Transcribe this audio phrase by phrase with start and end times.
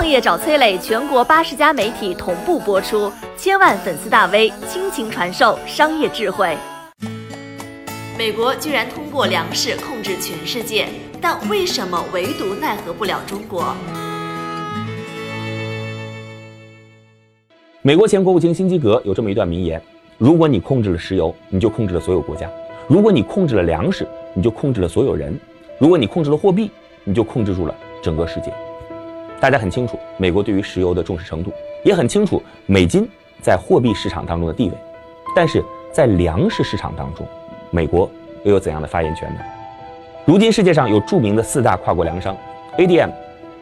[0.00, 6.56] 创业找崔磊，全国八十家媒体同步播出，千万粉丝大 V 倾情传授商业智慧。
[8.16, 10.88] 美国居然通过粮食控制全世界，
[11.20, 13.76] 但为什么唯独奈何不了中国？
[17.82, 19.78] 美国前国务卿辛基格有这么一段名言：
[20.16, 22.48] 如果你控制了石油，你就控制了所有国家；
[22.88, 25.30] 如果你控制了粮食，你就控制了所有人；
[25.78, 26.70] 如果你控制了货币，
[27.04, 28.50] 你就控制住了整个世界。
[29.40, 31.50] 大家很清楚美国对于石油的重视程度，
[31.82, 33.08] 也很清楚美金
[33.40, 34.74] 在货币市场当中的地位，
[35.34, 37.26] 但是在粮食市场当中，
[37.70, 38.08] 美国
[38.44, 39.40] 又有怎样的发言权呢？
[40.26, 42.36] 如今世界上有著名的四大跨国粮商
[42.76, 43.10] ，ADM、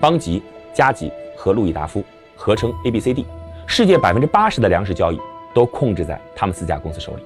[0.01, 0.43] 邦吉、
[0.75, 2.03] 加吉和路易达夫，
[2.35, 3.25] 合称 ABCD。
[3.65, 5.21] 世界百分之八十的粮食交易
[5.55, 7.23] 都控制在他们四家公司手里，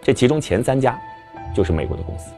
[0.00, 0.98] 这其中前三家
[1.54, 2.30] 就是美国的公司。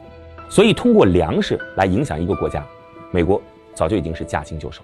[0.49, 2.65] 所以，通过粮食来影响一个国家，
[3.11, 3.41] 美国
[3.73, 4.81] 早就已经是驾轻就熟。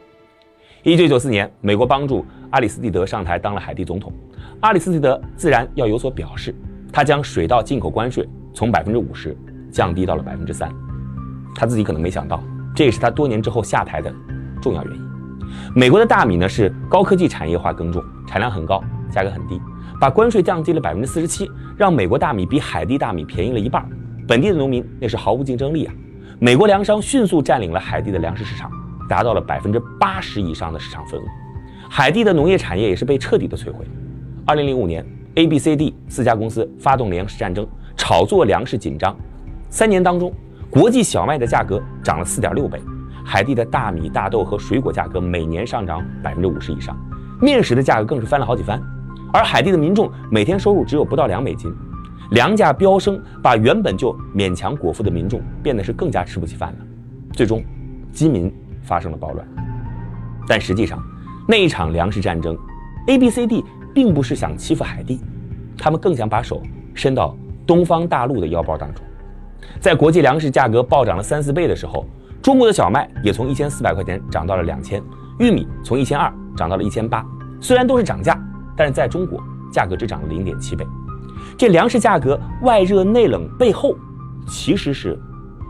[0.86, 4.12] 一九九四年，美国帮助阿里斯蒂德上台当了海地总统，
[4.60, 6.54] 阿里斯蒂德自然要有所表示，
[6.92, 9.34] 他将水稻进口关税从百分之五十
[9.72, 10.70] 降低到了百分之三。
[11.56, 12.44] 他自己可能没想到，
[12.76, 14.14] 这也是他多年之后下台的
[14.62, 15.02] 重要原因。
[15.74, 19.62] 美国的大米呢是高科技产业化耕种，产量很高，价格很低，
[20.02, 23.90] 把关税降低了百分之四十七，让美国大米比海地大米便宜了一半，
[24.28, 25.94] 本地的农民那是毫无竞争力啊！
[26.40, 28.70] 美国粮商迅速占领了海地的粮食市场，
[29.14, 31.24] 达到了百分之八十以上的市场份额，
[31.88, 33.86] 海地的农业产业也是被彻底的摧毁。
[34.44, 35.06] 二零零五年
[35.36, 37.64] ，A、B、C、D 四家公司发动粮食战争，
[37.96, 39.16] 炒作粮食紧张，
[39.70, 40.34] 三年当中，
[40.68, 42.82] 国际小麦的价格涨了四点六倍。
[43.24, 46.98] 海地的大米、大豆和水果价格每年上涨百分之五十以上，
[47.40, 48.82] 面食的价格更是翻了好几番，
[49.32, 51.72] 而海地的民众每天收入只有不到两美金，
[52.32, 56.78] 粮价飙升，把原本就勉强果腹的民众变得是更加吃不起饭了，
[57.32, 57.64] 最终，
[58.12, 58.52] 饥民
[58.84, 59.48] 发生了暴乱。
[60.48, 61.02] 但实际上，
[61.48, 62.58] 那一场粮食战争
[63.08, 65.20] ，A、B、C、D 并不是想欺负海地，
[65.78, 66.62] 他们更想把手
[66.94, 69.04] 伸到东方大陆的腰包当中，
[69.80, 72.06] 在国际粮食价格暴涨了三四倍的时候。
[72.42, 75.02] 中国的小麦也从一千四百块钱涨到了两千，
[75.40, 77.26] 玉米从一千二涨到了一千八。
[77.62, 78.38] 虽然都是涨价，
[78.76, 80.86] 但是在中国价格只涨了零点七倍。
[81.58, 83.96] 这粮食价格外热内冷背后，
[84.46, 85.18] 其实是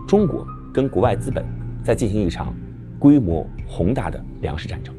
[0.07, 0.44] 中国
[0.74, 1.45] 跟国外资本
[1.84, 2.51] 在进行一场
[3.03, 4.96] 规模宏大的粮食战争。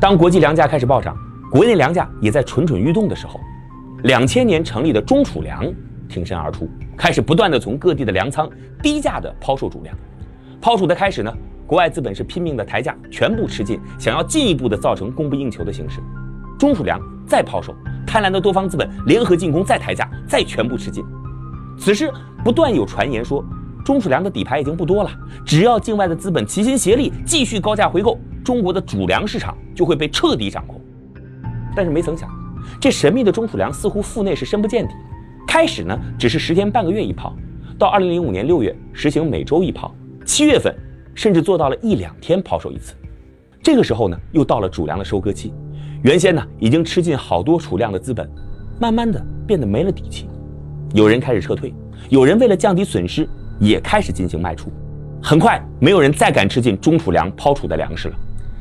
[0.00, 1.14] 当国际粮价开始暴涨，
[1.50, 3.38] 国内粮价也在蠢蠢欲动的时候，
[4.04, 5.70] 两千年成立的中储粮
[6.08, 6.66] 挺身而出，
[6.96, 8.48] 开始不断的从各地的粮仓
[8.82, 9.94] 低价的抛售主粮。
[10.62, 11.30] 抛储的开始呢，
[11.66, 16.00] 国外资本是拼命的抬价，全部吃进，想要进一步的造成供不应求的形式。
[16.58, 17.74] 中储粮再抛售，
[18.06, 21.04] 贪婪的多方资本联合进攻，再抬价，再全部吃进。
[21.78, 22.10] 此时
[22.42, 23.44] 不断有传言说，
[23.90, 25.10] 中储粮的底牌已经不多了，
[25.44, 30.80] 只要境外的资本齐心协力继续高价回购，中国的主粮市场就会被彻底掌控。
[31.74, 32.30] 但是没曾想，
[32.80, 34.94] 这神秘的中储粮似乎腹内是深不见底。
[35.44, 37.34] 开始呢，只是十天半个月一抛，
[37.76, 39.92] 到二零零五年六月实行每周一抛。
[40.24, 40.72] 七月份，
[41.12, 42.94] 甚至做到了一两天抛售一次。
[43.60, 45.52] 这个时候呢，又到了主粮的收割期。
[46.04, 48.30] 原先呢，已经吃进好多储量的资本，
[48.80, 50.28] 慢慢的变得没了底气。
[50.94, 51.74] 有人开始撤退，
[52.08, 53.28] 有人为了降低损失，
[53.60, 54.72] 也开始进行卖出。
[55.22, 58.16] 很快，没有人再敢吃进中储粮抛储的粮食了。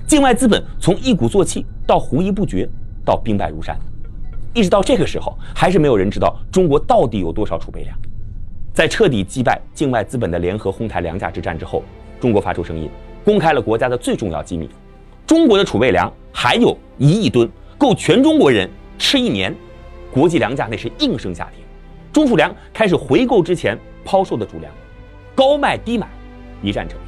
[0.06, 2.70] 境外资本从一鼓作气到狐疑不决，
[3.06, 3.78] 到兵败如山，
[4.54, 7.98] 一直到这个时候，还是没有人知道中国到底有多少储备粮。
[8.74, 11.84] 在彻底击败境外资本的联合哄抬粮价之战之后，
[12.20, 12.90] 中国发出声音，
[13.24, 14.70] 公开了国家的最重要机密：
[15.26, 19.56] 中国的储备粮还有一亿吨，够全中国人吃一年。
[20.12, 21.64] 国际粮价那是应声下跌，
[22.12, 24.74] 中储粮开始回购之前抛售的主粮，
[25.39, 26.05] 高卖低买，
[26.61, 27.07] 一战成名。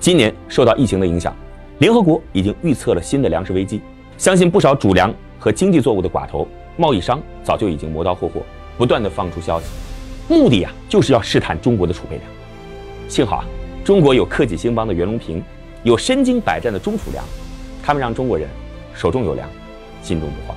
[0.00, 1.36] 今年受到疫情的影响，
[1.80, 3.82] 联合国已经预测了新的粮食危机，
[4.16, 6.48] 相信不少主粮和经济作物的寡头、
[6.78, 8.40] 贸易商早就已经磨刀霍霍，
[8.78, 9.66] 不断的放出消息。
[10.30, 12.26] 目的呀，就是要试探中国的储备粮。
[13.06, 13.44] 幸好啊，
[13.84, 15.44] 中国有克己兴邦的袁隆平，
[15.82, 17.22] 有身经百战的中储粮，
[17.82, 18.48] 他们让中国人
[18.94, 19.46] 手中有粮，
[20.00, 20.56] 心中不慌。